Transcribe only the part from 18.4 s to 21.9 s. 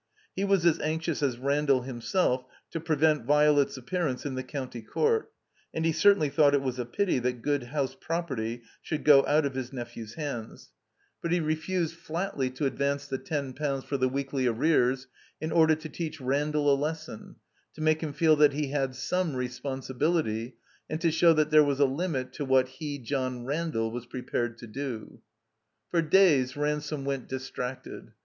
he had some responsibility, and to show that there was a